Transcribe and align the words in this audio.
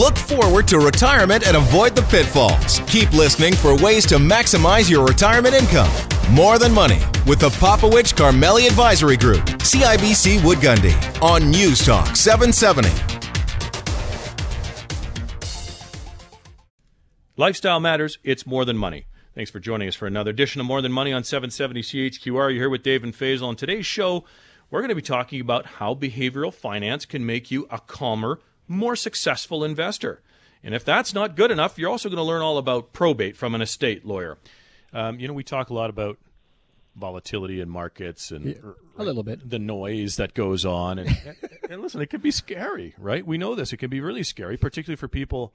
Look 0.00 0.16
forward 0.16 0.66
to 0.68 0.78
retirement 0.78 1.46
and 1.46 1.58
avoid 1.58 1.94
the 1.94 2.00
pitfalls. 2.00 2.80
Keep 2.86 3.12
listening 3.12 3.52
for 3.52 3.76
ways 3.76 4.06
to 4.06 4.14
maximize 4.14 4.88
your 4.88 5.06
retirement 5.06 5.54
income. 5.54 5.90
More 6.30 6.58
Than 6.58 6.72
Money 6.72 7.00
with 7.26 7.38
the 7.38 7.50
Popowich 7.50 8.14
Karmali 8.14 8.66
Advisory 8.66 9.18
Group, 9.18 9.44
CIBC 9.58 10.42
Wood 10.42 10.56
Gundy, 10.56 10.94
on 11.20 11.50
News 11.50 11.84
Talk 11.84 12.16
770. 12.16 12.88
Lifestyle 17.36 17.78
matters. 17.78 18.16
It's 18.24 18.46
more 18.46 18.64
than 18.64 18.78
money. 18.78 19.04
Thanks 19.34 19.50
for 19.50 19.60
joining 19.60 19.86
us 19.86 19.94
for 19.94 20.06
another 20.06 20.30
edition 20.30 20.62
of 20.62 20.66
More 20.66 20.80
Than 20.80 20.92
Money 20.92 21.12
on 21.12 21.24
770 21.24 21.82
CHQR. 21.82 22.24
You're 22.24 22.50
here 22.52 22.70
with 22.70 22.82
Dave 22.82 23.04
and 23.04 23.12
Faisal. 23.12 23.48
On 23.48 23.54
today's 23.54 23.84
show, 23.84 24.24
we're 24.70 24.80
going 24.80 24.88
to 24.88 24.94
be 24.94 25.02
talking 25.02 25.42
about 25.42 25.66
how 25.66 25.94
behavioral 25.94 26.54
finance 26.54 27.04
can 27.04 27.26
make 27.26 27.50
you 27.50 27.66
a 27.68 27.80
calmer, 27.80 28.40
more 28.70 28.96
successful 28.96 29.64
investor. 29.64 30.22
And 30.62 30.74
if 30.74 30.84
that's 30.84 31.12
not 31.12 31.36
good 31.36 31.50
enough, 31.50 31.78
you're 31.78 31.90
also 31.90 32.08
going 32.08 32.18
to 32.18 32.22
learn 32.22 32.42
all 32.42 32.56
about 32.56 32.92
probate 32.92 33.36
from 33.36 33.54
an 33.54 33.62
estate 33.62 34.06
lawyer. 34.06 34.38
Um, 34.92 35.18
you 35.18 35.26
know, 35.26 35.34
we 35.34 35.42
talk 35.42 35.70
a 35.70 35.74
lot 35.74 35.90
about 35.90 36.18
volatility 36.96 37.60
in 37.60 37.68
markets 37.68 38.30
and 38.30 38.44
yeah, 38.44 38.54
a 38.98 39.04
little 39.04 39.22
bit 39.22 39.48
the 39.48 39.58
noise 39.58 40.16
that 40.16 40.34
goes 40.34 40.64
on. 40.64 40.98
And, 40.98 41.08
and, 41.26 41.36
and 41.70 41.82
listen, 41.82 42.00
it 42.00 42.10
can 42.10 42.20
be 42.20 42.30
scary, 42.30 42.94
right? 42.98 43.26
We 43.26 43.38
know 43.38 43.54
this. 43.54 43.72
It 43.72 43.78
can 43.78 43.90
be 43.90 44.00
really 44.00 44.22
scary, 44.22 44.56
particularly 44.56 44.96
for 44.96 45.08
people 45.08 45.52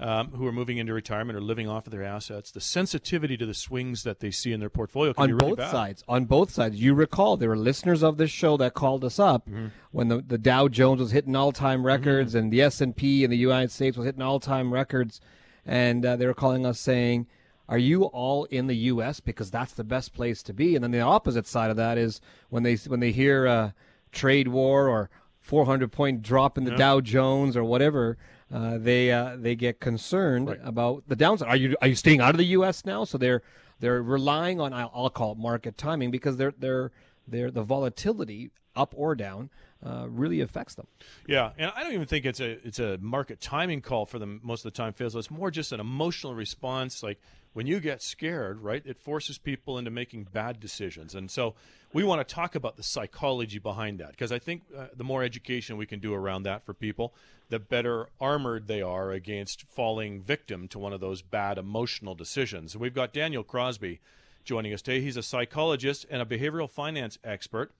um, 0.00 0.30
who 0.30 0.46
are 0.46 0.52
moving 0.52 0.78
into 0.78 0.94
retirement 0.94 1.36
or 1.36 1.40
living 1.40 1.68
off 1.68 1.86
of 1.86 1.90
their 1.90 2.04
assets, 2.04 2.50
the 2.50 2.60
sensitivity 2.60 3.36
to 3.36 3.46
the 3.46 3.54
swings 3.54 4.04
that 4.04 4.20
they 4.20 4.30
see 4.30 4.52
in 4.52 4.60
their 4.60 4.70
portfolio 4.70 5.12
can 5.12 5.22
on 5.22 5.28
be 5.28 5.32
really 5.34 5.50
both 5.50 5.58
bad. 5.58 5.70
sides. 5.70 6.04
On 6.08 6.24
both 6.24 6.50
sides, 6.50 6.80
you 6.80 6.94
recall 6.94 7.36
there 7.36 7.48
were 7.48 7.56
listeners 7.56 8.02
of 8.02 8.16
this 8.16 8.30
show 8.30 8.56
that 8.58 8.74
called 8.74 9.04
us 9.04 9.18
up 9.18 9.48
mm-hmm. 9.48 9.68
when 9.90 10.08
the, 10.08 10.22
the 10.22 10.38
Dow 10.38 10.68
Jones 10.68 11.00
was 11.00 11.10
hitting 11.10 11.34
all 11.34 11.50
time 11.50 11.84
records 11.84 12.30
mm-hmm. 12.30 12.38
and 12.38 12.52
the 12.52 12.62
S 12.62 12.80
and 12.80 12.96
P 12.96 13.24
in 13.24 13.30
the 13.30 13.36
United 13.36 13.72
States 13.72 13.96
was 13.96 14.06
hitting 14.06 14.22
all 14.22 14.38
time 14.38 14.72
records, 14.72 15.20
and 15.66 16.04
uh, 16.06 16.16
they 16.16 16.26
were 16.26 16.34
calling 16.34 16.66
us 16.66 16.80
saying. 16.80 17.26
Are 17.70 17.76
you 17.76 18.04
all 18.04 18.44
in 18.44 18.66
the 18.66 18.76
U.S. 18.76 19.20
because 19.20 19.50
that's 19.50 19.74
the 19.74 19.84
best 19.84 20.14
place 20.14 20.42
to 20.44 20.54
be? 20.54 20.74
And 20.74 20.82
then 20.82 20.90
the 20.90 21.00
opposite 21.00 21.46
side 21.46 21.70
of 21.70 21.76
that 21.76 21.98
is 21.98 22.18
when 22.48 22.62
they 22.62 22.76
when 22.76 23.00
they 23.00 23.12
hear 23.12 23.44
a 23.44 23.74
trade 24.10 24.48
war 24.48 24.88
or 24.88 25.10
400 25.42 25.92
point 25.92 26.22
drop 26.22 26.56
in 26.56 26.64
the 26.64 26.70
yeah. 26.70 26.78
Dow 26.78 27.00
Jones 27.02 27.58
or 27.58 27.64
whatever, 27.64 28.16
uh, 28.52 28.78
they 28.78 29.12
uh, 29.12 29.36
they 29.38 29.54
get 29.54 29.80
concerned 29.80 30.48
right. 30.48 30.60
about 30.62 31.04
the 31.08 31.16
downside. 31.16 31.48
Are 31.48 31.56
you 31.56 31.76
are 31.82 31.88
you 31.88 31.94
staying 31.94 32.20
out 32.20 32.30
of 32.30 32.38
the 32.38 32.46
U.S. 32.46 32.84
now? 32.84 33.04
So 33.04 33.18
they're 33.18 33.42
they're 33.80 34.02
relying 34.02 34.60
on 34.60 34.72
I'll, 34.72 34.90
I'll 34.94 35.10
call 35.10 35.32
it 35.32 35.38
market 35.38 35.76
timing 35.76 36.10
because 36.10 36.36
they're 36.36 36.54
they're 36.58 36.90
they're 37.26 37.50
the 37.50 37.62
volatility 37.62 38.50
up 38.74 38.94
or 38.96 39.14
down 39.14 39.50
uh, 39.84 40.06
really 40.08 40.40
affects 40.40 40.74
them. 40.74 40.86
Yeah, 41.26 41.50
and 41.58 41.70
I 41.74 41.82
don't 41.82 41.92
even 41.92 42.06
think 42.06 42.24
it's 42.24 42.40
a 42.40 42.66
it's 42.66 42.78
a 42.78 42.98
market 42.98 43.40
timing 43.40 43.82
call 43.82 44.06
for 44.06 44.18
them 44.18 44.40
most 44.42 44.64
of 44.64 44.72
the 44.72 44.76
time. 44.76 44.92
Feels 44.92 45.14
it's 45.14 45.30
more 45.30 45.50
just 45.50 45.72
an 45.72 45.80
emotional 45.80 46.34
response. 46.34 47.02
Like 47.02 47.20
when 47.52 47.66
you 47.66 47.80
get 47.80 48.02
scared, 48.02 48.60
right? 48.60 48.82
It 48.84 48.98
forces 48.98 49.38
people 49.38 49.78
into 49.78 49.90
making 49.90 50.28
bad 50.32 50.60
decisions, 50.60 51.14
and 51.14 51.30
so 51.30 51.54
we 51.92 52.04
want 52.04 52.26
to 52.26 52.34
talk 52.34 52.54
about 52.54 52.76
the 52.76 52.82
psychology 52.82 53.58
behind 53.58 53.98
that 54.00 54.10
because 54.10 54.32
I 54.32 54.38
think 54.38 54.62
uh, 54.76 54.88
the 54.94 55.04
more 55.04 55.22
education 55.22 55.76
we 55.76 55.86
can 55.86 56.00
do 56.00 56.12
around 56.12 56.42
that 56.42 56.64
for 56.64 56.74
people, 56.74 57.14
the 57.48 57.58
better 57.58 58.08
armored 58.20 58.66
they 58.66 58.82
are 58.82 59.10
against 59.10 59.62
falling 59.62 60.20
victim 60.20 60.68
to 60.68 60.78
one 60.78 60.92
of 60.92 61.00
those 61.00 61.22
bad 61.22 61.56
emotional 61.56 62.14
decisions. 62.14 62.76
We've 62.76 62.94
got 62.94 63.12
Daniel 63.12 63.42
Crosby 63.42 64.00
joining 64.44 64.74
us 64.74 64.82
today. 64.82 65.00
He's 65.00 65.16
a 65.16 65.22
psychologist 65.22 66.06
and 66.10 66.20
a 66.20 66.26
behavioral 66.26 66.70
finance 66.70 67.18
expert. 67.24 67.72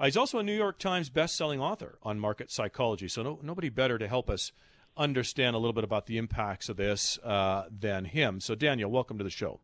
Uh, 0.00 0.06
he's 0.06 0.16
also 0.16 0.38
a 0.38 0.42
New 0.42 0.56
York 0.56 0.78
Times 0.78 1.10
best-selling 1.10 1.60
author 1.60 1.98
on 2.02 2.18
market 2.18 2.50
psychology. 2.50 3.08
So 3.08 3.22
no, 3.22 3.38
nobody 3.42 3.68
better 3.68 3.98
to 3.98 4.08
help 4.08 4.30
us 4.30 4.52
understand 4.96 5.56
a 5.56 5.58
little 5.58 5.72
bit 5.72 5.84
about 5.84 6.06
the 6.06 6.18
impacts 6.18 6.68
of 6.68 6.76
this 6.76 7.18
uh, 7.24 7.64
than 7.70 8.04
him. 8.04 8.40
So 8.40 8.54
Daniel, 8.54 8.90
welcome 8.90 9.18
to 9.18 9.24
the 9.24 9.30
show. 9.30 9.60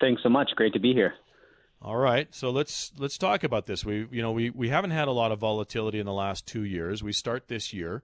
Thanks 0.00 0.22
so 0.22 0.28
much. 0.28 0.50
Great 0.56 0.72
to 0.72 0.80
be 0.80 0.92
here. 0.92 1.14
All 1.82 1.98
right, 1.98 2.34
so 2.34 2.48
let's 2.48 2.92
let's 2.96 3.18
talk 3.18 3.44
about 3.44 3.66
this. 3.66 3.84
We 3.84 4.08
you 4.10 4.22
know 4.22 4.32
we 4.32 4.48
we 4.48 4.70
haven't 4.70 4.92
had 4.92 5.06
a 5.06 5.12
lot 5.12 5.32
of 5.32 5.38
volatility 5.38 5.98
in 5.98 6.06
the 6.06 6.14
last 6.14 6.46
two 6.46 6.64
years. 6.64 7.02
We 7.02 7.12
start 7.12 7.48
this 7.48 7.74
year, 7.74 8.02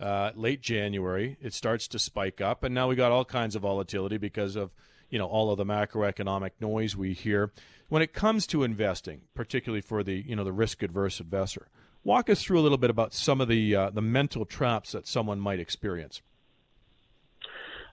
uh, 0.00 0.30
late 0.34 0.62
January. 0.62 1.36
It 1.42 1.52
starts 1.52 1.86
to 1.88 1.98
spike 1.98 2.40
up, 2.40 2.64
and 2.64 2.74
now 2.74 2.88
we 2.88 2.96
got 2.96 3.12
all 3.12 3.26
kinds 3.26 3.54
of 3.54 3.62
volatility 3.62 4.16
because 4.16 4.56
of 4.56 4.70
you 5.10 5.18
know 5.18 5.26
all 5.26 5.50
of 5.50 5.58
the 5.58 5.66
macroeconomic 5.66 6.52
noise 6.58 6.96
we 6.96 7.12
hear. 7.12 7.52
When 7.90 8.00
it 8.00 8.14
comes 8.14 8.46
to 8.48 8.62
investing, 8.62 9.22
particularly 9.34 9.82
for 9.82 10.02
the 10.02 10.24
you 10.26 10.34
know 10.34 10.44
the 10.44 10.52
risk 10.52 10.82
adverse 10.82 11.20
investor, 11.20 11.68
walk 12.04 12.30
us 12.30 12.42
through 12.42 12.58
a 12.58 12.62
little 12.62 12.78
bit 12.78 12.90
about 12.90 13.14
some 13.14 13.40
of 13.40 13.48
the 13.48 13.74
uh, 13.74 13.90
the 13.90 14.02
mental 14.02 14.44
traps 14.44 14.92
that 14.92 15.06
someone 15.06 15.40
might 15.40 15.60
experience. 15.60 16.22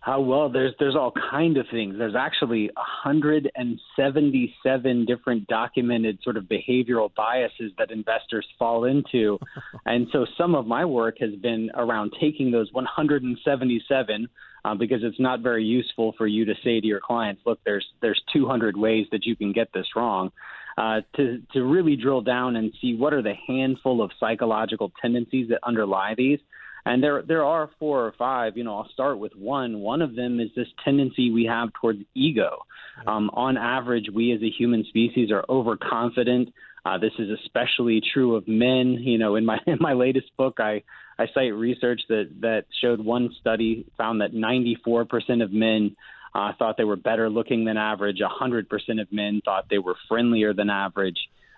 Uh, 0.05 0.19
well, 0.19 0.49
there's 0.49 0.73
there's 0.77 0.95
all 0.95 1.11
kind 1.31 1.57
of 1.57 1.65
things. 1.71 1.95
There's 1.97 2.13
actually 2.15 2.69
177 2.75 5.05
different 5.05 5.47
documented 5.47 6.19
sort 6.21 6.37
of 6.37 6.43
behavioral 6.43 7.11
biases 7.15 7.71
that 7.79 7.89
investors 7.89 8.45
fall 8.59 8.85
into, 8.85 9.39
and 9.85 10.07
so 10.11 10.27
some 10.37 10.53
of 10.53 10.67
my 10.67 10.85
work 10.85 11.17
has 11.19 11.33
been 11.35 11.71
around 11.73 12.13
taking 12.21 12.51
those 12.51 12.71
177 12.71 14.29
uh, 14.63 14.75
because 14.75 15.03
it's 15.03 15.19
not 15.19 15.39
very 15.39 15.63
useful 15.63 16.13
for 16.17 16.27
you 16.27 16.45
to 16.45 16.53
say 16.63 16.79
to 16.79 16.85
your 16.85 16.99
clients, 16.99 17.41
"Look, 17.43 17.59
there's 17.65 17.87
there's 18.01 18.21
200 18.31 18.77
ways 18.77 19.07
that 19.11 19.25
you 19.25 19.35
can 19.35 19.53
get 19.53 19.73
this 19.73 19.87
wrong." 19.95 20.31
Uh, 20.77 20.99
to 21.15 21.41
to 21.53 21.63
really 21.63 21.95
drill 21.95 22.21
down 22.21 22.57
and 22.57 22.73
see 22.81 22.95
what 22.95 23.13
are 23.13 23.21
the 23.21 23.33
handful 23.47 24.01
of 24.01 24.11
psychological 24.19 24.91
tendencies 25.01 25.47
that 25.47 25.59
underlie 25.63 26.13
these 26.17 26.39
and 26.85 27.01
there 27.01 27.23
there 27.23 27.43
are 27.43 27.69
four 27.79 28.05
or 28.05 28.13
five. 28.17 28.57
You 28.57 28.63
know, 28.63 28.77
I'll 28.77 28.89
start 28.89 29.17
with 29.17 29.35
one. 29.35 29.79
One 29.79 30.01
of 30.01 30.15
them 30.15 30.39
is 30.39 30.49
this 30.55 30.67
tendency 30.83 31.31
we 31.31 31.45
have 31.45 31.69
towards 31.73 31.99
ego. 32.13 32.59
Um, 33.07 33.29
on 33.33 33.57
average, 33.57 34.05
we 34.13 34.31
as 34.33 34.41
a 34.41 34.49
human 34.49 34.85
species 34.85 35.31
are 35.31 35.43
overconfident. 35.49 36.53
Uh, 36.85 36.99
this 36.99 37.11
is 37.17 37.29
especially 37.43 38.01
true 38.13 38.35
of 38.35 38.47
men. 38.47 38.97
You 38.99 39.17
know, 39.17 39.35
in 39.35 39.45
my 39.45 39.57
in 39.67 39.77
my 39.79 39.93
latest 39.93 40.27
book, 40.37 40.59
I 40.59 40.83
I 41.17 41.25
cite 41.33 41.55
research 41.55 42.01
that 42.09 42.29
that 42.41 42.65
showed 42.81 43.03
one 43.03 43.31
study 43.39 43.87
found 43.97 44.21
that 44.21 44.33
94% 44.33 45.43
of 45.43 45.51
men 45.51 45.95
uh, 46.35 46.51
thought 46.59 46.77
they 46.77 46.83
were 46.83 46.95
better 46.95 47.29
looking 47.29 47.65
than 47.65 47.77
average. 47.77 48.19
100% 48.19 49.01
of 49.01 49.11
men 49.11 49.41
thought 49.43 49.65
they 49.69 49.79
were 49.79 49.95
friendlier 50.07 50.53
than 50.53 50.69
average 50.69 51.17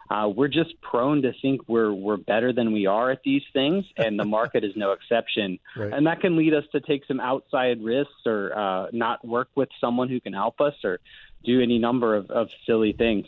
uh, 0.10 0.30
we're 0.34 0.48
just 0.48 0.80
prone 0.82 1.22
to 1.22 1.34
think 1.42 1.62
we're 1.68 1.94
we're 1.94 2.18
better 2.18 2.54
than 2.54 2.72
we 2.72 2.86
are 2.86 3.12
at 3.12 3.22
these 3.24 3.42
things, 3.54 3.86
and 3.98 4.18
the 4.18 4.26
market 4.38 4.64
is 4.64 4.72
no 4.76 4.92
exception. 4.94 5.60
Right. 5.76 5.92
And 5.92 6.08
that 6.08 6.22
can 6.22 6.38
lead 6.38 6.54
us 6.54 6.64
to 6.72 6.80
take 6.80 7.06
some 7.06 7.20
outside 7.20 7.84
risks 7.84 8.26
or 8.26 8.58
uh, 8.58 8.88
not 8.94 9.26
work 9.26 9.50
with 9.56 9.70
someone 9.82 10.08
who 10.10 10.22
can 10.22 10.34
help 10.34 10.62
us 10.62 10.74
or 10.84 11.00
do 11.44 11.62
any 11.62 11.78
number 11.78 12.16
of, 12.16 12.30
of 12.32 12.48
silly 12.66 12.94
things. 12.94 13.26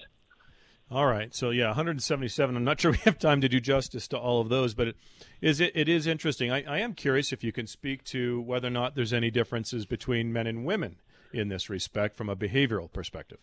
All 0.91 1.05
right, 1.05 1.35
so 1.35 1.51
yeah, 1.51 1.67
177. 1.67 2.55
I'm 2.55 2.63
not 2.63 2.81
sure 2.81 2.91
we 2.91 2.97
have 2.99 3.19
time 3.19 3.41
to 3.41 3.49
do 3.49 3.59
justice 3.59 4.07
to 4.07 4.17
all 4.17 4.41
of 4.41 4.49
those, 4.49 4.73
but 4.73 4.87
it 4.87 4.95
is 5.41 5.59
it, 5.59 5.73
it 5.75 5.89
is 5.89 6.07
interesting. 6.07 6.49
I, 6.51 6.63
I 6.63 6.79
am 6.79 6.93
curious 6.93 7.33
if 7.33 7.43
you 7.43 7.51
can 7.51 7.67
speak 7.67 8.03
to 8.05 8.41
whether 8.41 8.69
or 8.69 8.71
not 8.71 8.95
there's 8.95 9.13
any 9.13 9.29
differences 9.29 9.85
between 9.85 10.31
men 10.31 10.47
and 10.47 10.65
women 10.65 10.95
in 11.33 11.49
this 11.49 11.69
respect 11.69 12.17
from 12.17 12.29
a 12.29 12.35
behavioral 12.35 12.91
perspective. 12.91 13.39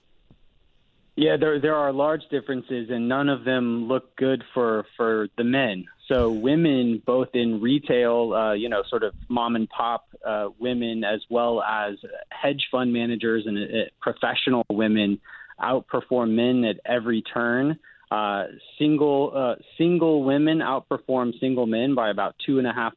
Yeah, 1.17 1.39
there 1.39 1.59
there 1.59 1.75
are 1.75 1.95
large 1.95 2.21
differences, 2.31 2.91
and 2.91 3.09
none 3.09 3.31
of 3.31 3.45
them 3.45 3.89
look 3.89 4.15
good 4.17 4.45
for 4.53 4.85
for 4.99 5.29
the 5.39 5.45
men. 5.45 5.87
So 6.09 6.31
women, 6.31 7.03
both 7.05 7.29
in 7.33 7.63
retail, 7.63 8.35
uh, 8.35 8.53
you 8.53 8.69
know, 8.69 8.83
sort 8.89 9.03
of 9.03 9.15
mom 9.29 9.57
and 9.57 9.69
pop 9.69 10.07
uh, 10.25 10.51
women, 10.59 11.05
as 11.05 11.23
well 11.31 11.63
as 11.63 11.95
hedge 12.31 12.69
fund 12.71 12.93
managers 12.93 13.45
and 13.47 13.57
uh, 13.57 13.85
professional 14.01 14.63
women, 14.71 15.19
outperform 15.59 16.33
men 16.33 16.65
at 16.65 16.81
every 16.85 17.23
turn. 17.23 17.79
Uh, 18.11 18.45
single 18.79 19.33
uh, 19.35 19.55
single 19.79 20.23
women 20.23 20.59
outperform 20.59 21.33
single 21.41 21.67
men 21.67 21.95
by 21.95 22.11
about 22.11 22.37
two 22.45 22.59
and 22.59 22.67
a 22.67 22.73
half 22.75 22.93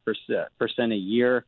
percent 0.58 0.92
a 0.92 0.96
year. 0.96 1.46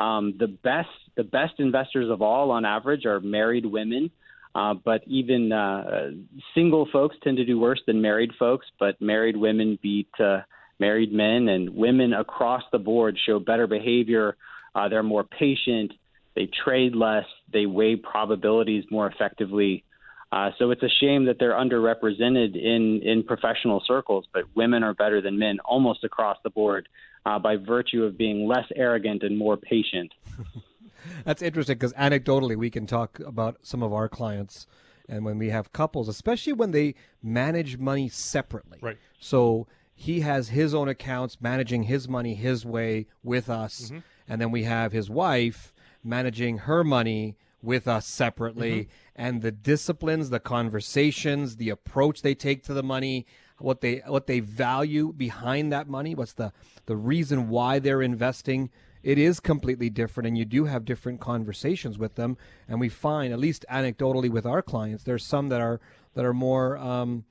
Um, 0.00 0.34
the 0.38 0.46
best 0.46 0.88
the 1.16 1.24
best 1.24 1.54
investors 1.58 2.10
of 2.10 2.22
all, 2.22 2.50
on 2.50 2.64
average, 2.64 3.04
are 3.04 3.20
married 3.20 3.66
women. 3.66 4.10
Uh, 4.54 4.74
but 4.74 5.02
even 5.06 5.52
uh, 5.52 6.10
single 6.54 6.88
folks 6.92 7.14
tend 7.22 7.36
to 7.36 7.44
do 7.44 7.60
worse 7.60 7.80
than 7.86 8.00
married 8.00 8.30
folks, 8.36 8.66
but 8.80 9.00
married 9.00 9.36
women 9.36 9.78
beat 9.80 10.08
uh, 10.18 10.40
married 10.80 11.12
men, 11.12 11.48
and 11.48 11.70
women 11.70 12.14
across 12.14 12.62
the 12.72 12.78
board 12.78 13.16
show 13.26 13.38
better 13.38 13.66
behavior. 13.66 14.36
Uh, 14.74 14.88
they're 14.88 15.02
more 15.02 15.22
patient, 15.22 15.92
they 16.34 16.48
trade 16.64 16.96
less, 16.96 17.26
they 17.52 17.66
weigh 17.66 17.94
probabilities 17.96 18.84
more 18.90 19.06
effectively. 19.06 19.84
Uh, 20.32 20.50
so 20.58 20.70
it's 20.70 20.82
a 20.82 20.88
shame 21.00 21.26
that 21.26 21.36
they're 21.38 21.52
underrepresented 21.52 22.56
in, 22.56 23.02
in 23.04 23.22
professional 23.24 23.82
circles, 23.86 24.24
but 24.32 24.44
women 24.54 24.82
are 24.82 24.94
better 24.94 25.20
than 25.20 25.38
men 25.38 25.58
almost 25.64 26.04
across 26.04 26.38
the 26.44 26.50
board 26.50 26.88
uh, 27.26 27.38
by 27.38 27.56
virtue 27.56 28.04
of 28.04 28.16
being 28.16 28.46
less 28.46 28.66
arrogant 28.76 29.22
and 29.22 29.36
more 29.36 29.56
patient. 29.56 30.12
That's 31.24 31.42
interesting 31.42 31.76
because 31.76 31.92
anecdotally, 31.94 32.56
we 32.56 32.70
can 32.70 32.86
talk 32.86 33.20
about 33.20 33.58
some 33.62 33.82
of 33.82 33.92
our 33.92 34.08
clients, 34.08 34.66
and 35.08 35.24
when 35.24 35.38
we 35.38 35.48
have 35.50 35.72
couples, 35.72 36.08
especially 36.08 36.52
when 36.52 36.70
they 36.72 36.94
manage 37.22 37.78
money 37.78 38.08
separately. 38.08 38.78
Right. 38.80 38.98
So 39.18 39.66
he 39.94 40.20
has 40.20 40.50
his 40.50 40.74
own 40.74 40.88
accounts, 40.88 41.38
managing 41.40 41.84
his 41.84 42.08
money 42.08 42.34
his 42.34 42.64
way 42.64 43.06
with 43.22 43.48
us. 43.50 43.86
Mm-hmm. 43.86 43.98
and 44.28 44.40
then 44.40 44.50
we 44.50 44.64
have 44.64 44.92
his 44.92 45.10
wife 45.10 45.72
managing 46.04 46.58
her 46.58 46.82
money 46.84 47.36
with 47.62 47.86
us 47.86 48.06
separately, 48.06 48.70
Mm-hmm. 48.80 48.90
and 49.16 49.42
the 49.42 49.52
disciplines, 49.52 50.30
the 50.30 50.40
conversations, 50.40 51.56
the 51.56 51.68
approach 51.68 52.22
they 52.22 52.34
take 52.34 52.62
to 52.64 52.72
the 52.72 52.82
money, 52.82 53.26
what 53.60 53.80
they 53.80 54.02
what 54.06 54.26
they 54.26 54.40
value 54.40 55.12
behind 55.12 55.72
that 55.72 55.88
money, 55.88 56.14
what's 56.14 56.32
the 56.34 56.52
the 56.86 56.96
reason 56.96 57.48
why 57.48 57.78
they're 57.78 58.02
investing. 58.02 58.70
It 59.02 59.16
is 59.16 59.40
completely 59.40 59.88
different, 59.88 60.26
and 60.26 60.36
you 60.36 60.44
do 60.44 60.66
have 60.66 60.84
different 60.84 61.20
conversations 61.20 61.98
with 61.98 62.16
them. 62.16 62.36
And 62.68 62.78
we 62.78 62.90
find, 62.90 63.32
at 63.32 63.38
least 63.38 63.64
anecdotally 63.70 64.28
with 64.28 64.44
our 64.44 64.60
clients, 64.60 65.04
there's 65.04 65.24
some 65.24 65.48
that 65.48 65.60
are 65.60 65.80
that 66.14 66.24
are 66.26 66.34
more 66.34 66.76
um, 66.76 67.24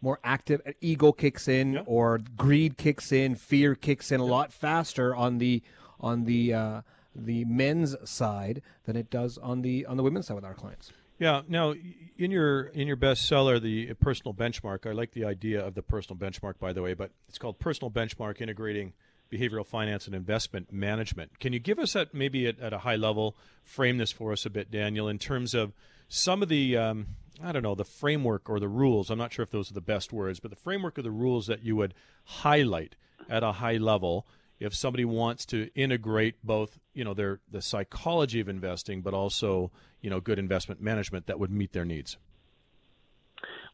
more 0.00 0.20
active. 0.22 0.60
Ego 0.80 1.10
kicks 1.10 1.48
in, 1.48 1.72
Yeah. 1.74 1.82
or 1.86 2.20
greed 2.36 2.76
kicks 2.76 3.10
in, 3.10 3.34
fear 3.34 3.74
kicks 3.74 4.12
in 4.12 4.20
a 4.20 4.24
lot 4.24 4.52
faster 4.52 5.16
on 5.16 5.38
the 5.38 5.62
on 5.98 6.26
the 6.26 6.54
uh, 6.54 6.82
the 7.12 7.44
men's 7.46 7.96
side 8.08 8.62
than 8.84 8.94
it 8.94 9.10
does 9.10 9.36
on 9.38 9.62
the 9.62 9.84
on 9.86 9.96
the 9.96 10.02
women's 10.04 10.26
side 10.28 10.34
with 10.34 10.44
our 10.44 10.54
clients. 10.54 10.92
Yeah. 11.18 11.42
Now, 11.48 11.74
in 12.18 12.30
your 12.30 12.64
in 12.64 12.86
your 12.86 12.96
bestseller, 12.96 13.60
the 13.60 13.94
personal 13.94 14.34
benchmark, 14.34 14.86
I 14.86 14.92
like 14.92 15.12
the 15.12 15.24
idea 15.24 15.64
of 15.64 15.74
the 15.74 15.82
personal 15.82 16.18
benchmark, 16.18 16.58
by 16.58 16.72
the 16.72 16.82
way, 16.82 16.94
but 16.94 17.10
it's 17.28 17.38
called 17.38 17.58
Personal 17.58 17.90
Benchmark: 17.90 18.40
Integrating 18.40 18.92
Behavioral 19.32 19.66
Finance 19.66 20.06
and 20.06 20.14
Investment 20.14 20.72
Management. 20.72 21.38
Can 21.40 21.52
you 21.52 21.58
give 21.58 21.78
us 21.78 21.96
at 21.96 22.12
maybe 22.14 22.46
at, 22.46 22.60
at 22.60 22.72
a 22.72 22.78
high 22.78 22.96
level 22.96 23.36
frame 23.64 23.98
this 23.98 24.12
for 24.12 24.32
us 24.32 24.44
a 24.44 24.50
bit, 24.50 24.70
Daniel, 24.70 25.08
in 25.08 25.18
terms 25.18 25.54
of 25.54 25.72
some 26.08 26.42
of 26.42 26.48
the 26.48 26.76
um, 26.76 27.06
I 27.42 27.52
don't 27.52 27.62
know 27.62 27.74
the 27.74 27.84
framework 27.84 28.48
or 28.48 28.60
the 28.60 28.68
rules. 28.68 29.10
I'm 29.10 29.18
not 29.18 29.32
sure 29.32 29.42
if 29.42 29.50
those 29.50 29.70
are 29.70 29.74
the 29.74 29.80
best 29.80 30.12
words, 30.12 30.40
but 30.40 30.50
the 30.50 30.56
framework 30.56 30.98
of 30.98 31.04
the 31.04 31.10
rules 31.10 31.46
that 31.46 31.64
you 31.64 31.76
would 31.76 31.94
highlight 32.24 32.94
at 33.28 33.42
a 33.42 33.52
high 33.52 33.76
level 33.78 34.26
if 34.58 34.74
somebody 34.74 35.04
wants 35.04 35.44
to 35.46 35.70
integrate 35.74 36.36
both, 36.44 36.78
you 36.94 37.04
know, 37.04 37.14
their 37.14 37.40
the 37.50 37.62
psychology 37.62 38.40
of 38.40 38.48
investing, 38.48 39.02
but 39.02 39.14
also, 39.14 39.70
you 40.00 40.10
know, 40.10 40.20
good 40.20 40.38
investment 40.38 40.80
management 40.80 41.26
that 41.26 41.38
would 41.38 41.50
meet 41.50 41.72
their 41.72 41.84
needs. 41.84 42.16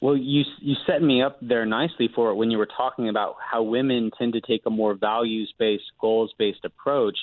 Well, 0.01 0.17
you 0.17 0.43
you 0.61 0.75
set 0.85 1.01
me 1.01 1.23
up 1.23 1.39
there 1.41 1.65
nicely 1.65 2.11
for 2.13 2.31
it 2.31 2.35
when 2.35 2.51
you 2.51 2.59
were 2.59 2.69
talking 2.77 3.09
about 3.09 3.37
how 3.39 3.63
women 3.63 4.11
tend 4.19 4.33
to 4.33 4.41
take 4.41 4.63
a 4.67 4.71
more 4.71 4.95
values 4.95 5.55
based, 5.59 5.85
goals 6.01 6.35
based 6.39 6.65
approach. 6.65 7.17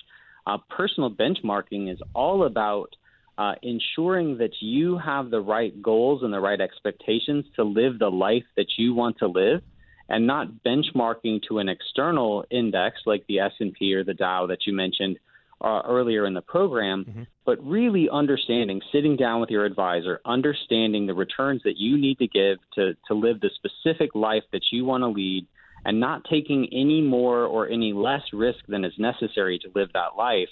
Uh, 0.48 0.58
personal 0.70 1.12
benchmarking 1.12 1.92
is 1.92 2.00
all 2.16 2.46
about 2.46 2.96
uh, 3.38 3.56
ensuring 3.62 4.38
that 4.38 4.52
you 4.62 4.98
have 4.98 5.30
the 5.30 5.40
right 5.42 5.82
goals 5.82 6.24
and 6.24 6.34
the 6.34 6.40
right 6.40 6.60
expectations 6.60 7.46
to 7.56 7.64
live 7.64 8.00
the 8.00 8.10
life 8.10 8.44
that 8.56 8.68
you 8.78 8.94
want 8.94 9.18
to 9.18 9.28
live, 9.28 9.62
and 10.10 10.26
not 10.26 10.48
benchmarking 10.66 11.42
to 11.48 11.60
an 11.60 11.70
external 11.70 12.44
index 12.50 12.98
like 13.06 13.24
the 13.28 13.40
S 13.40 13.52
and 13.60 13.74
P 13.74 13.94
or 13.94 14.04
the 14.04 14.14
Dow 14.14 14.48
that 14.48 14.66
you 14.66 14.74
mentioned 14.74 15.18
uh, 15.62 15.82
earlier 15.86 16.26
in 16.26 16.34
the 16.34 16.42
program, 16.42 17.28
but 17.46 17.64
really 17.66 18.10
understanding, 18.10 18.82
sitting 18.92 19.16
down 19.18 19.42
with 19.42 19.50
your 19.50 19.66
advisor, 19.66 20.22
understanding 20.26 21.06
the 21.06 21.14
returns 21.14 21.62
that 21.64 21.78
you 21.78 21.98
need 21.98 22.18
to 22.20 22.28
give 22.28 22.58
to, 22.76 22.96
to 23.08 23.14
live 23.14 23.40
the 23.42 23.50
specific 23.56 24.16
life 24.16 24.44
that 24.52 24.62
you 24.72 24.86
want 24.86 25.02
to 25.04 25.08
lead, 25.08 25.46
and 25.86 26.00
not 26.00 26.24
taking 26.30 26.68
any 26.72 27.02
more 27.02 27.44
or 27.44 27.68
any 27.68 27.94
less 27.94 28.22
risk 28.34 28.60
than 28.68 28.84
is 28.86 28.94
necessary 28.98 29.60
to 29.60 29.70
live 29.76 29.90
that 29.94 30.16
life. 30.18 30.50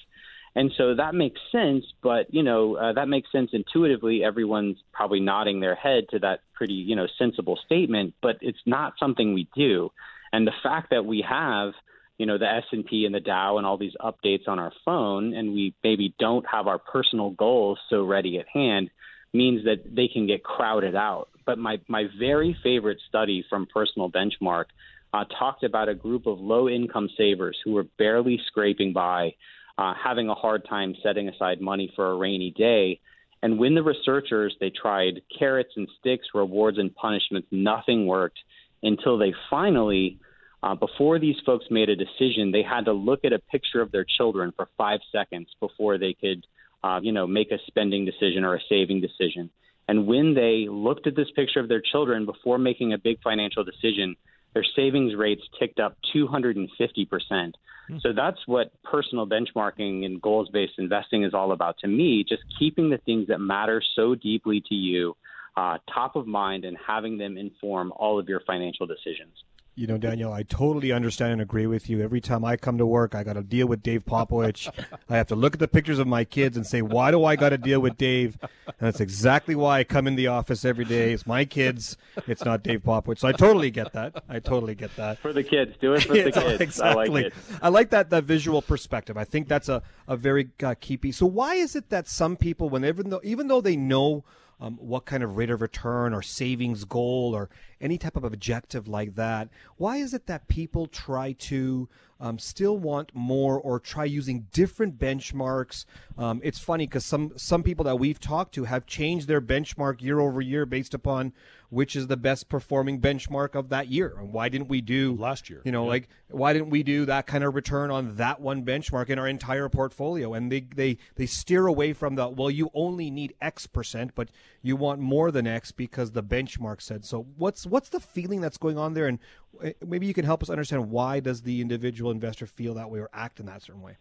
And 0.57 0.71
so 0.75 0.95
that 0.95 1.13
makes 1.13 1.39
sense, 1.51 1.86
but 2.01 2.33
you 2.33 2.42
know 2.42 2.77
uh, 2.77 2.94
that 2.94 3.07
makes 3.07 3.31
sense 3.31 3.51
intuitively. 3.54 4.24
Everyone's 4.24 4.77
probably 4.92 5.19
nodding 5.19 5.59
their 5.59 5.75
head 5.75 6.06
to 6.09 6.19
that 6.19 6.39
pretty 6.56 6.74
you 6.74 6.95
know 6.95 7.06
sensible 7.19 7.59
statement, 7.63 8.15
but 8.24 8.38
it's 8.42 8.57
not 8.65 8.94
something 9.00 9.36
we 9.36 9.48
do. 9.56 9.92
And 10.33 10.48
the 10.48 10.54
fact 10.63 10.89
that 10.89 11.06
we 11.06 11.24
have 11.30 11.74
you 12.18 12.25
know 12.25 12.39
the 12.39 12.51
S&P 12.51 13.06
and 13.06 13.13
the 13.13 13.19
Dow 13.19 13.59
and 13.59 13.68
all 13.68 13.77
these 13.77 13.94
updates 14.01 14.48
on 14.48 14.57
our 14.57 14.71
phone 14.83 15.36
and 15.36 15.54
we 15.54 15.75
maybe 15.83 16.15
don't 16.18 16.45
have 16.51 16.65
our 16.65 16.80
personal 16.80 17.30
goals 17.30 17.77
so 17.92 18.04
ready 18.04 18.39
at 18.39 18.48
hand 18.51 18.89
means 19.33 19.63
that 19.65 19.83
they 19.95 20.07
can 20.07 20.25
get 20.25 20.44
crowded 20.44 20.95
out 20.95 21.30
but 21.45 21.59
my 21.59 21.80
my 21.88 22.06
very 22.18 22.57
favorite 22.63 22.98
study 23.07 23.45
from 23.48 23.68
personal 23.68 24.09
benchmark 24.09 24.65
uh, 25.13 25.25
talked 25.38 25.63
about 25.63 25.89
a 25.89 25.94
group 25.94 26.25
of 26.25 26.39
low 26.39 26.68
income 26.68 27.09
savers 27.15 27.56
who 27.63 27.74
were 27.74 27.86
barely 28.00 28.42
scraping 28.48 28.94
by 28.94 29.36
uh, 29.77 29.94
having 30.01 30.29
a 30.29 30.35
hard 30.35 30.65
time 30.68 30.95
setting 31.03 31.29
aside 31.29 31.62
money 31.62 31.91
for 31.95 32.12
a 32.12 32.15
rainy 32.15 32.51
day 32.51 33.00
and 33.44 33.59
when 33.59 33.75
the 33.75 33.83
researchers 33.83 34.56
they 34.59 34.71
tried 34.71 35.21
carrots 35.38 35.71
and 35.75 35.88
sticks 36.00 36.27
rewards 36.33 36.77
and 36.77 36.94
punishments 36.95 37.47
nothing 37.51 38.07
worked 38.07 38.39
until 38.83 39.18
they 39.18 39.33
finally 39.50 40.19
uh, 40.63 40.75
before 40.75 41.19
these 41.19 41.35
folks 41.45 41.65
made 41.69 41.89
a 41.89 41.95
decision, 41.95 42.51
they 42.51 42.63
had 42.63 42.85
to 42.85 42.94
look 42.94 43.24
at 43.24 43.33
a 43.33 43.39
picture 43.39 43.81
of 43.81 43.91
their 43.91 44.06
children 44.18 44.51
for 44.56 44.68
five 44.77 45.00
seconds 45.12 45.47
before 45.59 45.97
they 45.97 46.13
could, 46.13 46.45
uh, 46.83 47.00
you 47.01 47.12
know, 47.12 47.27
make 47.27 47.51
a 47.51 47.57
spending 47.68 48.06
decision 48.06 48.44
or 48.44 48.56
a 48.56 48.59
saving 48.68 49.01
decision. 49.01 49.50
And 49.88 50.07
when 50.07 50.33
they 50.33 50.68
looked 50.69 51.07
at 51.07 51.15
this 51.15 51.30
picture 51.35 51.59
of 51.59 51.69
their 51.69 51.81
children 51.81 52.25
before 52.25 52.57
making 52.57 52.94
a 52.94 52.97
big 52.97 53.21
financial 53.21 53.63
decision, 53.63 54.15
their 54.57 54.65
savings 54.75 55.15
rates 55.15 55.44
ticked 55.59 55.80
up 55.80 55.95
250 56.13 57.06
percent. 57.06 57.56
So 58.01 58.12
that's 58.12 58.39
what 58.48 58.71
personal 58.83 59.25
benchmarking 59.25 60.04
and 60.04 60.21
goals 60.21 60.50
based 60.50 60.74
investing 60.77 61.24
is 61.24 61.33
all 61.33 61.54
about 61.54 61.77
to 61.80 61.88
me. 61.88 62.25
Just 62.27 62.42
keeping 62.59 62.89
the 62.89 62.98
things 62.98 63.27
that 63.27 63.39
matter 63.39 63.81
so 63.95 64.13
deeply 64.13 64.62
to 64.68 64.75
you 64.75 65.15
uh, 65.56 65.77
top 65.94 66.15
of 66.15 66.27
mind 66.27 66.65
and 66.65 66.75
having 66.86 67.18
them 67.18 67.38
inform 67.38 67.94
all 67.95 68.19
of 68.19 68.27
your 68.27 68.42
financial 68.45 68.86
decisions. 68.86 69.33
You 69.77 69.85
know, 69.85 70.00
Daniel, 70.00 70.33
I 70.33 70.41
totally 70.41 70.91
understand 70.91 71.33
and 71.33 71.41
agree 71.41 71.68
with 71.68 71.88
you. 71.88 72.01
Every 72.01 72.19
time 72.19 72.44
I 72.44 72.57
come 72.57 72.79
to 72.79 72.85
work, 72.88 73.13
I 73.13 73.24
got 73.24 73.33
to 73.33 73.44
deal 73.44 73.68
with 73.68 73.83
Dave 73.83 74.06
Popowich. 74.06 74.68
I 75.07 75.18
have 75.18 75.27
to 75.27 75.35
look 75.35 75.53
at 75.53 75.59
the 75.59 75.68
pictures 75.68 76.00
of 76.00 76.07
my 76.07 76.24
kids 76.24 76.57
and 76.57 76.65
say, 76.65 76.81
why 76.81 77.12
do 77.12 77.24
I 77.24 77.35
got 77.35 77.50
to 77.50 77.59
deal 77.59 77.79
with 77.79 77.95
Dave? 77.95 78.39
And 78.41 78.74
that's 78.79 79.00
exactly 79.00 79.53
why 79.53 79.77
I 79.77 79.83
come 79.83 80.07
in 80.07 80.15
the 80.15 80.25
office 80.27 80.65
every 80.65 80.83
day. 80.83 81.13
It's 81.13 81.27
my 81.27 81.45
kids. 81.45 81.95
It's 82.25 82.44
not 82.44 82.63
Dave 82.63 82.81
Popowich. 82.81 83.19
So 83.19 83.27
I 83.27 83.33
totally 83.33 83.69
get 83.69 83.94
that. 83.94 84.24
I 84.27 84.39
totally 84.39 84.74
get 84.74 84.95
that. 84.95 85.19
For 85.19 85.31
the 85.31 85.44
kids, 85.44 85.75
do 85.80 85.94
it 85.94 86.06
for 86.06 86.13
the 86.23 86.31
kids. 86.31 86.81
I 86.81 86.94
like 86.94 87.12
it. 87.12 87.33
I 87.62 87.69
like 87.69 87.91
that 87.91 88.09
that 88.09 88.23
visual 88.23 88.63
perspective. 88.63 89.15
I 89.15 89.25
think 89.25 89.47
that's 89.47 89.69
a 89.69 89.83
a 90.07 90.18
very 90.18 90.50
uh, 90.63 90.73
key 90.80 90.97
piece. 90.97 91.18
So 91.18 91.27
why 91.27 91.53
is 91.53 91.75
it 91.75 91.89
that 91.89 92.07
some 92.07 92.35
people, 92.35 92.69
when 92.69 92.83
even 92.83 93.12
though 93.12 93.21
even 93.23 93.47
though 93.47 93.62
they 93.62 93.75
know 93.75 94.23
um, 94.59 94.77
what 94.77 95.06
kind 95.06 95.23
of 95.23 95.38
rate 95.38 95.50
of 95.50 95.62
return 95.62 96.13
or 96.13 96.21
savings 96.21 96.83
goal 96.83 97.35
or 97.35 97.50
any 97.81 97.97
type 97.97 98.15
of 98.15 98.24
objective 98.24 98.88
like 98.88 99.15
that, 99.15 99.50
why 99.77 99.97
is 99.97 100.13
it 100.13 100.27
that 100.27 100.47
people 100.47 100.88
try 100.88 101.33
to 101.33 101.88
um, 102.19 102.39
still 102.39 102.77
want 102.77 103.12
more 103.13 103.59
or 103.59 103.79
try 103.79 104.06
using 104.06 104.47
different 104.51 104.97
benchmarks? 104.97 105.85
Um, 106.18 106.41
it's 106.44 106.59
funny 106.59 106.87
because 106.87 107.06
some 107.06 107.33
some 107.35 107.63
people 107.63 107.85
that 107.85 107.99
we've 107.99 108.19
talked 108.19 108.54
to 108.56 108.63
have 108.63 108.85
changed 108.85 109.28
their 109.28 109.42
benchmark 109.42 110.01
year 110.01 110.19
over 110.19 110.42
year 110.42 110.66
based 110.66 110.94
upon 110.94 111.33
which 111.69 111.95
is 111.95 112.07
the 112.07 112.18
best 112.18 112.47
performing 112.47 113.01
benchmark 113.01 113.54
of 113.54 113.69
that 113.69 113.87
year. 113.87 114.16
And 114.18 114.31
why 114.31 114.49
didn't 114.49 114.69
we 114.69 114.81
do 114.81 115.16
Last 115.16 115.49
year, 115.49 115.61
You 115.66 115.71
know, 115.71 115.83
yeah. 115.83 115.90
like 115.90 116.09
why 116.30 116.54
didn't 116.54 116.69
we 116.69 116.83
do 116.83 117.06
that 117.06 117.28
kind 117.28 117.44
of 117.44 117.56
return 117.56 117.92
on 117.92 118.16
that 118.16 118.40
one 118.40 118.63
benchmark 118.63 119.09
in 119.09 119.19
our 119.19 119.28
entire 119.28 119.69
portfolio? 119.69 120.33
And 120.33 120.51
they 120.51 120.61
they 120.61 120.97
they 121.16 121.25
steer 121.25 121.68
away 121.68 121.94
from 121.94 122.16
the 122.16 122.30
well, 122.30 122.49
you 122.49 122.69
only 122.73 123.11
need 123.11 123.33
X 123.42 123.68
percent, 123.68 124.11
but 124.16 124.30
you 124.61 124.75
want 124.75 124.99
more 124.99 125.31
than 125.31 125.45
X 125.45 125.71
because 125.71 126.11
the 126.11 126.23
benchmark 126.23 126.81
said 126.81 127.06
so. 127.06 127.28
What's 127.35 127.66
what's 127.69 127.90
the 127.90 128.00
feeling 128.00 128.42
that's 128.42 128.57
going 128.57 128.78
on 128.78 128.94
there? 128.94 129.07
And 129.07 129.19
uh, 129.64 129.69
maybe 129.86 130.06
you 130.06 130.14
can 130.14 130.26
help 130.26 130.42
us 130.44 130.50
understand 130.50 130.90
why 130.90 131.19
does 131.19 131.42
the 131.42 131.62
individual 131.62 132.12
investor 132.12 132.45
feel 132.45 132.74
that 132.76 132.90
way 132.90 133.00
or 133.00 133.09
act 133.14 133.40
in 133.40 133.45
that 133.47 133.62
certain 133.62 133.81
way? 133.81 133.97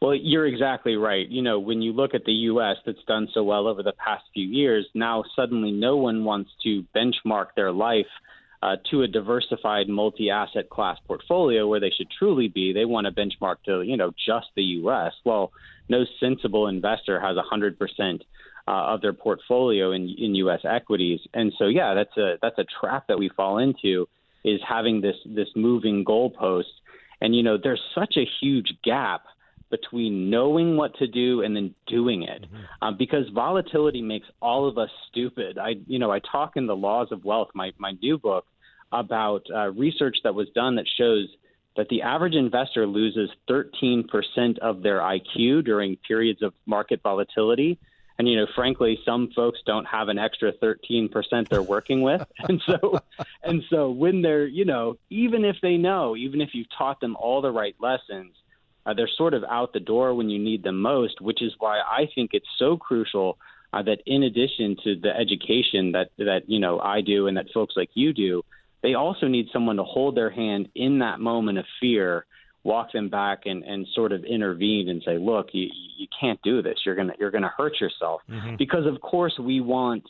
Well, 0.00 0.14
you're 0.16 0.46
exactly 0.46 0.96
right. 0.96 1.28
You 1.28 1.42
know, 1.42 1.60
when 1.60 1.80
you 1.80 1.92
look 1.92 2.12
at 2.12 2.24
the 2.24 2.32
U.S. 2.32 2.76
that's 2.84 3.04
done 3.06 3.28
so 3.32 3.44
well 3.44 3.68
over 3.68 3.84
the 3.84 3.92
past 3.92 4.24
few 4.34 4.46
years, 4.46 4.84
now 4.94 5.22
suddenly 5.36 5.70
no 5.70 5.96
one 5.96 6.24
wants 6.24 6.50
to 6.64 6.84
benchmark 6.94 7.48
their 7.54 7.70
life 7.70 8.06
uh, 8.62 8.76
to 8.90 9.02
a 9.02 9.08
diversified 9.08 9.88
multi-asset 9.88 10.70
class 10.70 10.98
portfolio 11.06 11.68
where 11.68 11.78
they 11.78 11.90
should 11.90 12.08
truly 12.18 12.48
be. 12.48 12.72
They 12.72 12.84
want 12.84 13.06
to 13.06 13.12
benchmark 13.12 13.56
to, 13.66 13.82
you 13.82 13.96
know, 13.96 14.10
just 14.10 14.46
the 14.56 14.62
U.S. 14.62 15.12
Well, 15.24 15.52
no 15.88 16.04
sensible 16.18 16.66
investor 16.66 17.20
has 17.20 17.36
100 17.36 17.78
percent 17.78 18.24
uh, 18.68 18.94
of 18.94 19.00
their 19.00 19.12
portfolio 19.12 19.92
in, 19.92 20.08
in 20.18 20.34
U.S. 20.36 20.60
equities, 20.64 21.20
and 21.34 21.52
so 21.58 21.66
yeah, 21.66 21.94
that's 21.94 22.16
a 22.16 22.38
that's 22.40 22.58
a 22.58 22.64
trap 22.80 23.08
that 23.08 23.18
we 23.18 23.28
fall 23.28 23.58
into 23.58 24.08
is 24.44 24.60
having 24.68 25.00
this 25.00 25.16
this 25.26 25.48
moving 25.54 26.04
goalpost. 26.04 26.64
And 27.20 27.34
you 27.34 27.42
know, 27.42 27.56
there's 27.62 27.82
such 27.94 28.16
a 28.16 28.28
huge 28.40 28.72
gap 28.84 29.22
between 29.72 30.28
knowing 30.30 30.76
what 30.76 30.94
to 30.96 31.08
do 31.08 31.42
and 31.42 31.56
then 31.56 31.74
doing 31.88 32.22
it 32.22 32.44
uh, 32.82 32.92
because 32.92 33.24
volatility 33.34 34.02
makes 34.02 34.26
all 34.40 34.68
of 34.68 34.76
us 34.76 34.90
stupid 35.08 35.56
i 35.58 35.70
you 35.86 35.98
know 35.98 36.12
i 36.12 36.20
talk 36.30 36.52
in 36.56 36.66
the 36.66 36.76
laws 36.76 37.08
of 37.10 37.24
wealth 37.24 37.48
my 37.54 37.72
my 37.78 37.92
new 38.02 38.18
book 38.18 38.44
about 38.92 39.42
uh, 39.52 39.72
research 39.72 40.18
that 40.22 40.34
was 40.34 40.46
done 40.54 40.76
that 40.76 40.84
shows 40.98 41.26
that 41.74 41.88
the 41.88 42.02
average 42.02 42.34
investor 42.34 42.86
loses 42.86 43.30
13% 43.48 44.58
of 44.58 44.82
their 44.82 44.98
iq 44.98 45.64
during 45.64 45.96
periods 46.06 46.42
of 46.42 46.52
market 46.66 47.00
volatility 47.02 47.78
and 48.18 48.28
you 48.28 48.36
know 48.36 48.46
frankly 48.54 48.98
some 49.04 49.30
folks 49.34 49.60
don't 49.66 49.86
have 49.86 50.08
an 50.08 50.18
extra 50.18 50.52
13% 50.52 51.48
they're 51.48 51.62
working 51.62 52.02
with. 52.02 52.26
And 52.48 52.62
so 52.66 53.00
and 53.42 53.62
so 53.70 53.90
when 53.90 54.22
they're 54.22 54.46
you 54.46 54.64
know 54.64 54.98
even 55.10 55.44
if 55.44 55.56
they 55.62 55.76
know 55.76 56.16
even 56.16 56.40
if 56.40 56.50
you've 56.54 56.70
taught 56.76 57.00
them 57.00 57.16
all 57.16 57.40
the 57.40 57.50
right 57.50 57.76
lessons 57.80 58.34
uh, 58.84 58.94
they're 58.94 59.08
sort 59.16 59.34
of 59.34 59.44
out 59.44 59.72
the 59.72 59.80
door 59.80 60.14
when 60.14 60.28
you 60.28 60.38
need 60.38 60.62
them 60.62 60.80
most, 60.80 61.20
which 61.20 61.42
is 61.42 61.52
why 61.58 61.78
I 61.80 62.08
think 62.14 62.30
it's 62.32 62.48
so 62.58 62.76
crucial 62.76 63.38
uh, 63.72 63.82
that 63.82 64.02
in 64.06 64.22
addition 64.22 64.76
to 64.84 64.96
the 64.96 65.16
education 65.16 65.92
that 65.92 66.10
that 66.18 66.42
you 66.46 66.58
know 66.58 66.78
I 66.80 67.00
do 67.00 67.26
and 67.26 67.36
that 67.36 67.46
folks 67.54 67.74
like 67.76 67.90
you 67.94 68.12
do, 68.12 68.44
they 68.82 68.94
also 68.94 69.28
need 69.28 69.48
someone 69.52 69.76
to 69.76 69.84
hold 69.84 70.16
their 70.16 70.30
hand 70.30 70.68
in 70.74 70.98
that 70.98 71.20
moment 71.20 71.58
of 71.58 71.64
fear, 71.80 72.26
walk 72.64 72.92
them 72.92 73.08
back, 73.08 73.42
and 73.46 73.62
and 73.64 73.86
sort 73.94 74.12
of 74.12 74.24
intervene 74.24 74.88
and 74.88 75.02
say, 75.04 75.18
look, 75.18 75.48
you 75.52 75.68
you 75.96 76.06
can't 76.20 76.40
do 76.42 76.62
this. 76.62 76.78
You're 76.84 76.94
gonna 76.94 77.14
you're 77.18 77.30
gonna 77.30 77.52
hurt 77.56 77.80
yourself 77.80 78.22
mm-hmm. 78.28 78.56
because 78.56 78.86
of 78.86 79.00
course 79.00 79.38
we 79.38 79.60
want 79.60 80.04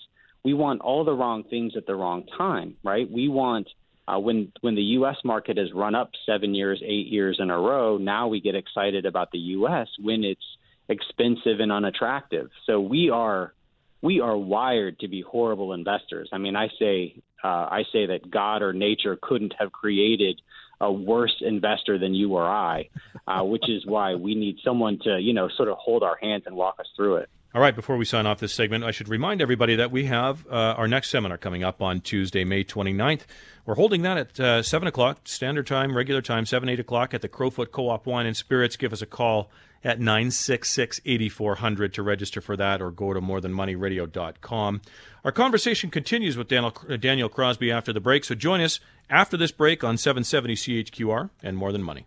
we 0.45 0.55
want 0.55 0.81
all 0.81 1.05
the 1.05 1.13
wrong 1.13 1.45
things 1.45 1.75
at 1.77 1.87
the 1.87 1.95
wrong 1.95 2.25
time, 2.37 2.77
right? 2.83 3.11
We 3.11 3.29
want 3.29 3.69
uh, 4.09 4.19
when 4.19 4.53
when 4.61 4.75
the 4.75 4.83
U.S. 4.83 5.17
market 5.25 5.57
has 5.57 5.73
run 5.73 5.95
up 5.95 6.11
seven 6.27 6.55
years, 6.55 6.83
eight 6.85 7.07
years 7.07 7.39
in 7.41 7.51
a 7.51 7.59
row, 7.59 7.99
now 7.99 8.29
we 8.29 8.41
get 8.41 8.55
excited 8.55 9.07
about 9.07 9.31
the 9.31 9.39
U.S. 9.39 9.89
when 10.01 10.25
it's 10.25 10.41
expensive 10.89 11.61
and 11.61 11.71
unattractive. 11.71 12.51
So 12.67 12.81
we 12.81 13.11
are 13.11 13.55
we 14.03 14.21
are 14.21 14.37
wired 14.37 14.99
to 15.01 15.09
be 15.09 15.23
horrible 15.23 15.73
investors. 15.73 16.29
I 16.33 16.39
mean, 16.39 16.57
I 16.57 16.69
say 16.79 17.23
uh, 17.45 17.47
I 17.47 17.85
say 17.93 18.07
that 18.07 18.31
God 18.31 18.63
or 18.63 18.73
nature 18.73 19.17
couldn't 19.21 19.55
have 19.59 19.71
created 19.71 20.41
a 20.83 20.93
worse 20.93 21.37
investor 21.41 21.97
than 21.97 22.12
you 22.15 22.35
or 22.35 22.43
I, 22.43 22.91
uh, 23.27 23.43
which 23.45 23.69
is 23.69 23.87
why 23.87 24.17
we 24.17 24.35
need 24.35 24.59
someone 24.62 24.99
to 25.05 25.19
you 25.19 25.33
know 25.33 25.49
sort 25.57 25.71
of 25.71 25.79
hold 25.79 26.03
our 26.03 26.19
hands 26.21 26.43
and 26.47 26.55
walk 26.55 26.79
us 26.79 26.87
through 26.95 27.17
it. 27.17 27.31
All 27.55 27.61
right, 27.61 27.77
before 27.77 27.99
we 27.99 28.07
sign 28.07 28.27
off 28.27 28.41
this 28.41 28.55
segment, 28.55 28.83
I 28.83 28.93
should 28.93 29.11
remind 29.11 29.43
everybody 29.43 29.77
that 29.77 29.91
we 29.91 30.07
have 30.07 30.47
uh, 30.47 30.75
our 30.79 30.89
next 30.89 31.11
seminar 31.11 31.37
coming 31.37 31.62
up 31.62 31.83
on 31.83 32.01
Tuesday, 32.01 32.45
May 32.45 32.65
29th. 32.65 33.23
We're 33.67 33.75
holding 33.75 34.01
that 34.03 34.17
at 34.17 34.41
uh, 34.41 34.62
7 34.62 34.89
o'clock, 34.89 35.21
standard 35.25 35.67
time, 35.67 35.95
regular 35.95 36.23
time, 36.23 36.47
7, 36.47 36.67
8 36.67 36.81
o'clock 36.81 37.12
at 37.12 37.21
the 37.21 37.29
Crowfoot 37.29 37.71
Co 37.71 37.91
op 37.91 38.07
Wine 38.07 38.25
and 38.25 38.35
Spirits. 38.35 38.77
Give 38.77 38.91
us 38.91 39.03
a 39.03 39.07
call 39.07 39.51
at 39.85 39.99
966 39.99 41.01
8400 41.05 41.95
to 41.95 42.03
register 42.03 42.41
for 42.41 42.57
that 42.57 42.81
or 42.81 42.91
go 42.91 43.12
to 43.12 43.21
morethanmoneyradio.com. 43.21 44.81
Our 45.25 45.33
conversation 45.33 45.91
continues 45.91 46.37
with 46.37 46.49
Daniel, 46.49 46.77
uh, 46.89 46.97
Daniel 46.97 47.29
Crosby 47.29 47.71
after 47.71 47.93
the 47.93 48.01
break, 48.01 48.25
so 48.25 48.35
join 48.35 48.61
us 48.61 48.81
after 49.09 49.37
this 49.37 49.53
break 49.53 49.85
on 49.85 49.97
770 49.97 50.55
CHQR 50.55 51.31
and 51.43 51.57
More 51.57 51.73
Than 51.73 51.83
Money. 51.83 52.07